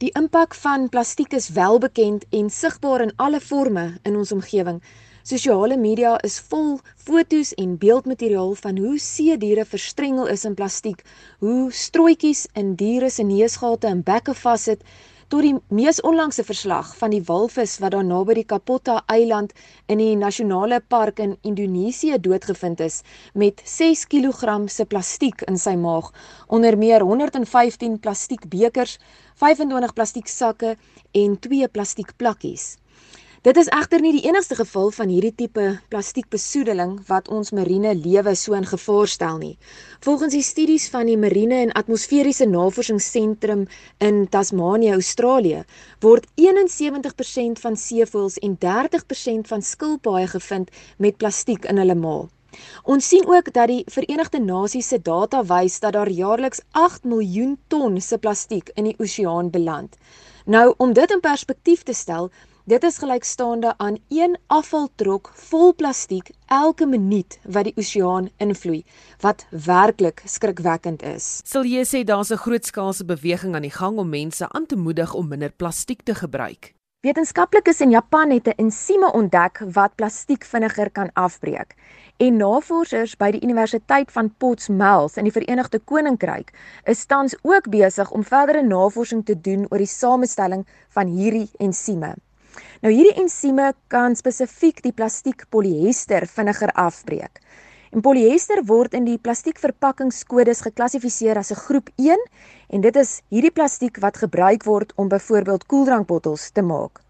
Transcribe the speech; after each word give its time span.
Die 0.00 0.08
impak 0.16 0.54
van 0.56 0.86
plastiek 0.88 1.34
is 1.36 1.50
welbekend 1.52 2.22
en 2.32 2.46
sigbaar 2.50 3.02
in 3.04 3.10
alle 3.20 3.40
forme 3.40 3.82
in 4.08 4.14
ons 4.16 4.30
omgewing. 4.32 4.78
Sosiale 5.28 5.76
media 5.76 6.14
is 6.24 6.38
vol 6.40 6.78
fotos 6.96 7.50
en 7.60 7.74
beeldmateriaal 7.82 8.54
van 8.62 8.78
hoe 8.80 8.96
see 8.98 9.36
diere 9.36 9.66
verstrengel 9.68 10.30
is 10.32 10.46
in 10.48 10.56
plastiek, 10.56 11.04
hoe 11.44 11.68
strooitjies 11.68 12.46
in 12.56 12.72
diere 12.80 13.10
se 13.12 13.28
neusgate 13.28 13.92
en 13.92 14.00
bekke 14.06 14.32
vassit 14.34 14.80
tot 15.30 15.44
die 15.46 15.54
mees 15.70 16.00
onlangse 16.02 16.42
verslag 16.42 16.88
van 16.98 17.12
die 17.14 17.20
walvis 17.22 17.76
wat 17.78 17.92
daar 17.94 18.06
naby 18.06 18.34
die 18.40 18.46
Kapota 18.50 18.96
eiland 19.14 19.52
in 19.86 20.00
die 20.02 20.16
nasionale 20.18 20.80
park 20.82 21.22
in 21.22 21.36
Indonesië 21.46 22.18
doodgevind 22.18 22.82
is 22.82 22.96
met 23.38 23.62
6 23.62 24.08
kg 24.10 24.56
se 24.66 24.88
plastiek 24.90 25.44
in 25.46 25.58
sy 25.58 25.76
maag, 25.78 26.10
onder 26.48 26.74
meer 26.78 27.06
115 27.06 28.00
plastiekbekers, 28.02 28.98
25 29.38 29.94
plastieksakke 29.94 30.74
en 31.14 31.38
2 31.38 31.68
plastiekplakkies. 31.68 32.74
Dit 33.40 33.56
is 33.56 33.70
egter 33.72 34.02
nie 34.04 34.10
die 34.12 34.26
enigste 34.28 34.52
geval 34.58 34.90
van 34.92 35.08
hierdie 35.08 35.32
tipe 35.32 35.62
plastiekbesoedeling 35.88 36.90
wat 37.08 37.28
ons 37.32 37.54
marine 37.56 37.94
lewe 37.96 38.34
so 38.36 38.52
in 38.52 38.66
gevaar 38.68 39.08
stel 39.08 39.38
nie. 39.40 39.54
Volgens 40.04 40.34
die 40.36 40.42
studies 40.44 40.90
van 40.92 41.08
die 41.08 41.16
Marine 41.16 41.62
en 41.62 41.72
Atmosferiese 41.72 42.44
Navorsingsentrum 42.44 43.62
in 44.04 44.18
Tasmanië, 44.28 44.90
Australië, 44.92 45.62
word 46.04 46.28
71% 46.36 47.62
van 47.64 47.80
seevoëls 47.80 48.36
en 48.44 48.58
30% 48.66 49.48
van 49.54 49.64
skilpaaie 49.64 50.28
gevind 50.34 50.68
met 50.98 51.16
plastiek 51.16 51.64
in 51.64 51.80
hulle 51.80 51.96
maag. 51.96 52.28
Ons 52.84 53.08
sien 53.08 53.24
ook 53.24 53.48
dat 53.56 53.72
die 53.72 53.86
Verenigde 53.88 54.42
Nasies 54.44 54.92
se 54.92 55.00
data 55.00 55.40
wys 55.48 55.80
dat 55.80 55.96
daar 55.96 56.12
jaarliks 56.12 56.60
8 56.76 57.08
miljoen 57.08 57.56
ton 57.72 57.96
se 58.04 58.18
plastiek 58.18 58.68
in 58.74 58.92
die 58.92 58.96
oseaan 59.00 59.48
beland. 59.48 59.96
Nou 60.44 60.74
om 60.76 60.92
dit 60.92 61.10
in 61.10 61.24
perspektief 61.24 61.88
te 61.88 61.96
stel, 61.96 62.28
Dit 62.70 62.84
is 62.86 62.98
gelykstaande 63.02 63.74
aan 63.76 63.96
een 64.08 64.36
afvaltrok 64.46 65.30
vol 65.34 65.72
plastiek 65.74 66.28
elke 66.46 66.86
minuut 66.86 67.38
wat 67.42 67.66
die 67.66 67.72
oseaan 67.74 68.28
invloei, 68.38 68.84
wat 69.24 69.42
werklik 69.50 70.22
skrikwekkend 70.24 71.02
is. 71.02 71.40
Sal 71.42 71.66
jy 71.66 71.82
sê 71.82 72.04
daar's 72.06 72.30
'n 72.30 72.38
grootskaalse 72.44 73.04
beweging 73.04 73.54
aan 73.54 73.66
die 73.66 73.74
gang 73.80 73.98
om 73.98 74.08
mense 74.08 74.48
aan 74.48 74.66
te 74.66 74.76
moedig 74.76 75.14
om 75.14 75.28
minder 75.28 75.50
plastiek 75.50 76.02
te 76.02 76.14
gebruik? 76.14 76.74
Wetenskaplikes 77.00 77.80
in 77.80 77.90
Japan 77.90 78.30
het 78.30 78.46
'n 78.46 78.62
ensieme 78.64 79.12
ontdek 79.12 79.62
wat 79.72 79.94
plastiek 79.94 80.44
vinniger 80.44 80.90
kan 80.90 81.10
afbreek. 81.12 81.74
En 82.16 82.36
navorsers 82.36 83.16
by 83.16 83.30
die 83.30 83.42
Universiteit 83.42 84.12
van 84.12 84.34
Portsmouth 84.38 85.16
in 85.16 85.24
die 85.24 85.32
Verenigde 85.32 85.78
Koninkryk 85.78 86.52
is 86.84 87.04
tans 87.04 87.36
ook 87.42 87.68
besig 87.68 88.10
om 88.10 88.24
verdere 88.24 88.62
navorsing 88.62 89.24
te 89.24 89.40
doen 89.40 89.66
oor 89.68 89.78
die 89.78 89.86
samestelling 89.86 90.66
van 90.88 91.06
hierdie 91.06 91.50
ensieme. 91.58 92.14
Nou 92.82 92.92
hierdie 92.92 93.16
ensieme 93.22 93.72
kan 93.88 94.16
spesifiek 94.16 94.82
die 94.82 94.92
plastiek 94.92 95.44
polyester 95.50 96.26
vinniger 96.26 96.72
afbreek. 96.72 97.40
En 97.90 98.00
polyester 98.00 98.62
word 98.64 98.94
in 98.94 99.04
die 99.04 99.18
plastiekverpakkingskodes 99.18 100.60
geklassifiseer 100.66 101.38
as 101.38 101.50
'n 101.50 101.62
groep 101.66 101.90
1 101.96 102.18
en 102.68 102.80
dit 102.80 102.96
is 102.96 103.22
hierdie 103.28 103.50
plastiek 103.50 103.98
wat 103.98 104.16
gebruik 104.16 104.64
word 104.64 104.92
om 104.96 105.08
byvoorbeeld 105.08 105.66
koeldrankbottels 105.66 106.50
te 106.50 106.62
maak. 106.62 107.00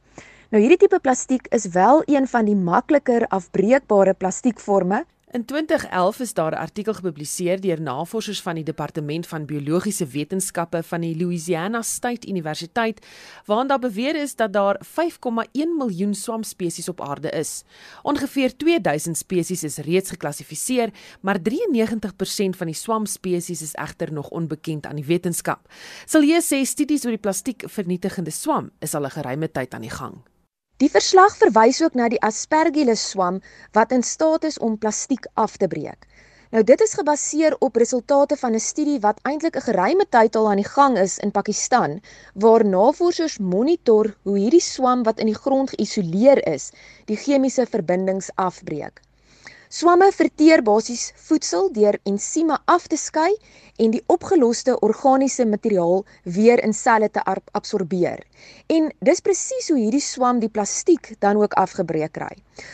Nou 0.50 0.62
hierdie 0.62 0.78
tipe 0.78 0.98
plastiek 0.98 1.46
is 1.54 1.66
wel 1.66 2.02
een 2.06 2.26
van 2.26 2.44
die 2.44 2.56
makliker 2.56 3.26
afbreekbare 3.28 4.14
plastiekforme 4.14 5.04
In 5.32 5.44
2011 5.44 6.20
is 6.20 6.34
daar 6.34 6.52
'n 6.52 6.58
artikel 6.58 6.94
gepubliseer 6.94 7.60
deur 7.60 7.80
navorsers 7.80 8.42
van 8.42 8.54
die 8.54 8.64
Departement 8.64 9.26
van 9.26 9.44
Biologiese 9.44 10.06
Wetenskappe 10.06 10.82
van 10.82 11.00
die 11.00 11.16
Louisiana 11.16 11.82
State 11.82 12.28
Universiteit 12.28 13.06
waarin 13.44 13.66
daar 13.66 13.78
beweer 13.78 14.16
is 14.16 14.36
dat 14.36 14.52
daar 14.52 14.80
5,1 14.82 15.76
miljoen 15.76 16.14
swamspesies 16.14 16.88
op 16.88 17.00
aarde 17.00 17.30
is. 17.30 17.62
Ongeveer 18.02 18.56
2000 18.56 19.16
spesies 19.16 19.62
is 19.62 19.76
reeds 19.76 20.10
geklassifiseer, 20.10 20.90
maar 21.20 21.38
93% 21.42 22.56
van 22.56 22.66
die 22.66 22.76
swamspesies 22.76 23.62
is 23.62 23.74
egter 23.74 24.12
nog 24.12 24.28
onbekend 24.28 24.86
aan 24.86 24.96
die 24.96 25.04
wetenskap. 25.06 25.72
Sal 26.06 26.22
jy 26.22 26.40
sê 26.40 26.64
studies 26.64 27.04
oor 27.04 27.10
die 27.10 27.26
plastiekvernietigende 27.26 28.30
swam 28.30 28.70
is 28.78 28.94
al 28.94 29.04
'n 29.04 29.10
geruime 29.10 29.50
tyd 29.50 29.74
aan 29.74 29.80
die 29.80 29.90
gang? 29.90 30.29
Die 30.80 30.88
verslag 30.88 31.34
verwys 31.36 31.82
ook 31.84 31.96
na 31.98 32.06
die 32.08 32.18
Aspergillus 32.24 33.02
swam 33.12 33.42
wat 33.76 33.90
in 33.92 34.04
staat 34.10 34.46
is 34.48 34.54
om 34.64 34.78
plastiek 34.80 35.26
af 35.42 35.58
te 35.60 35.66
breek. 35.68 36.06
Nou 36.56 36.62
dit 36.64 36.80
is 36.80 36.94
gebaseer 36.96 37.56
op 37.66 37.76
resultate 37.82 38.38
van 38.40 38.56
'n 38.56 38.62
studie 38.68 38.96
wat 39.04 39.20
eintlik 39.28 39.58
'n 39.60 39.66
geruime 39.66 40.06
tyd 40.16 40.36
al 40.36 40.48
aan 40.50 40.62
die 40.62 40.70
gang 40.76 40.96
is 40.98 41.18
in 41.18 41.36
Pakistan, 41.36 42.00
waar 42.34 42.64
navorsers 42.64 43.38
monitor 43.38 44.14
hoe 44.22 44.38
hierdie 44.38 44.64
swam 44.70 45.02
wat 45.02 45.20
in 45.20 45.26
die 45.26 45.40
grond 45.44 45.70
geïsoleer 45.70 46.46
is, 46.46 46.72
die 47.04 47.16
chemiese 47.16 47.66
verbindings 47.66 48.30
afbreek. 48.34 49.00
Swamme 49.70 50.08
verteer 50.10 50.64
basies 50.66 51.12
voedsel 51.28 51.68
deur 51.70 51.94
ensieme 52.10 52.56
af 52.66 52.88
te 52.90 52.96
skei 52.98 53.30
en 53.78 53.92
die 53.94 54.00
opgeloste 54.10 54.74
organiese 54.82 55.46
materiaal 55.46 56.02
weer 56.24 56.58
in 56.66 56.74
selle 56.74 57.06
te 57.08 57.22
absorbeer. 57.54 58.24
En 58.66 58.88
dis 58.98 59.22
presies 59.22 59.68
hoe 59.70 59.78
hierdie 59.78 60.02
swam 60.02 60.40
die 60.42 60.50
plastiek 60.50 61.12
dan 61.22 61.38
ook 61.38 61.54
afgebreek 61.54 62.16
kry. 62.18 62.32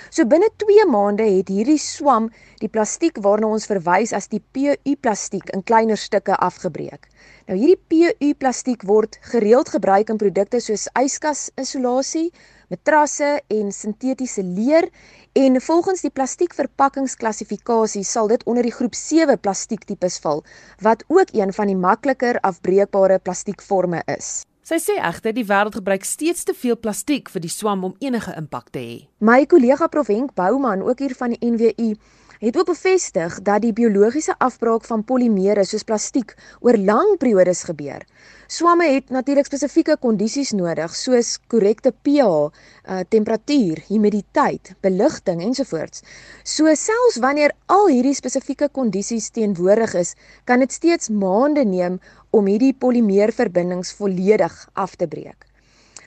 So 0.09 0.25
binne 0.25 0.49
2 0.65 0.89
maande 0.89 1.29
het 1.29 1.53
hierdie 1.53 1.77
swam 1.77 2.31
die 2.65 2.73
plastiek 2.73 3.21
waarna 3.21 3.53
ons 3.59 3.69
verwys 3.69 4.17
as 4.17 4.33
die 4.33 4.41
PU 4.41 4.97
plastiek 4.97 5.53
in 5.53 5.69
kleiner 5.69 6.01
stukke 6.01 6.41
afgebreek. 6.49 7.11
Nou 7.45 7.61
hierdie 7.61 7.83
PU 7.93 8.33
plastiek 8.41 8.89
word 8.89 9.21
gereeld 9.35 9.69
gebruik 9.69 10.09
in 10.09 10.17
produkte 10.17 10.65
soos 10.65 10.89
yskas 10.97 11.51
isolasie, 11.61 12.31
matrasse 12.73 13.29
en 13.53 13.71
sintetiese 13.73 14.43
leer 14.43 14.89
en 15.37 15.61
volgens 15.61 16.03
die 16.03 16.11
plastiekverpakkingsklassifikasie 16.11 18.05
sal 18.05 18.29
dit 18.33 18.45
onder 18.45 18.67
die 18.67 18.75
groep 18.75 18.95
7 18.95 19.39
plastiektipes 19.39 20.19
val 20.25 20.45
wat 20.83 21.05
ook 21.09 21.33
een 21.37 21.53
van 21.53 21.73
die 21.73 21.79
makliker 21.79 22.41
afbreekbare 22.41 23.19
plastiekforme 23.19 24.03
is. 24.17 24.45
Sy 24.67 24.81
sê 24.83 24.97
egter 24.99 25.31
die 25.31 25.47
wêreld 25.47 25.77
gebruik 25.79 26.03
steeds 26.03 26.43
te 26.49 26.55
veel 26.59 26.75
plastiek 26.75 27.29
vir 27.31 27.45
die 27.45 27.53
swam 27.53 27.85
om 27.87 27.93
enige 28.03 28.33
impak 28.35 28.73
te 28.75 28.81
hê. 28.83 28.97
My 29.23 29.45
kollega 29.47 29.87
Prof 29.87 30.11
Henk 30.11 30.35
Bouman 30.35 30.83
ook 30.83 31.05
hier 31.05 31.15
van 31.15 31.37
die 31.37 31.53
NWU 31.53 31.93
het 32.41 32.57
ook 32.59 32.67
bevestig 32.67 33.39
dat 33.43 33.63
die 33.63 33.73
biologiese 33.73 34.35
afbraak 34.39 34.85
van 34.85 35.05
polimere 35.05 35.65
soos 35.65 35.85
plastiek 35.85 36.35
oor 36.61 36.77
lang 36.77 37.17
periodes 37.19 37.63
gebeur. 37.69 38.05
Swamme 38.47 38.87
het 38.93 39.09
natuurlik 39.11 39.49
spesifieke 39.49 39.97
kondisies 39.99 40.53
nodig 40.55 40.95
soos 40.95 41.33
korrekte 41.51 41.91
pH, 42.03 42.27
uh, 42.27 43.01
temperatuur, 43.09 43.83
humiditeit, 43.89 44.75
beligting 44.81 45.43
ensovoorts. 45.43 46.05
So 46.45 46.75
selfs 46.75 47.19
wanneer 47.25 47.57
al 47.67 47.89
hierdie 47.91 48.15
spesifieke 48.15 48.69
kondisies 48.69 49.33
teenwoordig 49.35 49.97
is, 49.99 50.15
kan 50.45 50.63
dit 50.63 50.73
steeds 50.73 51.11
maande 51.11 51.65
neem 51.65 51.99
om 52.31 52.47
hierdie 52.47 52.75
polimeerverbindings 52.79 53.93
volledig 53.99 54.55
af 54.75 54.95
te 54.95 55.11
breek. 55.11 55.56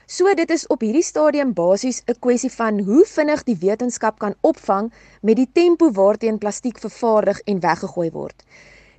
So 0.10 0.32
dit 0.34 0.50
is 0.50 0.64
op 0.74 0.82
hierdie 0.82 1.06
stadium 1.06 1.52
basies 1.54 2.00
'n 2.10 2.16
kwessie 2.26 2.50
van 2.52 2.80
hoe 2.86 3.04
vinnig 3.06 3.44
die 3.50 3.58
wetenskap 3.62 4.16
kan 4.24 4.34
opvang 4.42 4.88
met 5.22 5.36
die 5.38 5.50
tempo 5.54 5.92
waarteen 5.92 6.40
plastiek 6.42 6.80
vervaardig 6.82 7.42
en 7.46 7.60
weggegooi 7.60 8.10
word. 8.12 8.42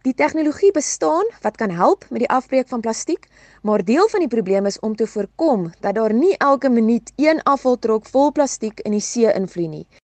Die 0.06 0.14
tegnologie 0.14 0.70
bestaan 0.72 1.26
wat 1.42 1.56
kan 1.56 1.70
help 1.70 2.06
met 2.10 2.22
die 2.22 2.30
afbreek 2.30 2.68
van 2.68 2.80
plastiek, 2.80 3.26
maar 3.62 3.84
deel 3.84 4.08
van 4.08 4.20
die 4.20 4.28
probleem 4.28 4.66
is 4.66 4.78
om 4.78 4.94
te 4.96 5.06
voorkom 5.06 5.72
dat 5.80 5.94
daar 5.94 6.14
nie 6.14 6.36
elke 6.36 6.70
minuut 6.70 7.12
een 7.16 7.42
afvaltrok 7.42 8.06
vol 8.06 8.32
plastiek 8.32 8.80
in 8.80 8.92
die 8.92 9.00
see 9.00 9.34
invloei 9.34 9.68
nie. 9.68 9.86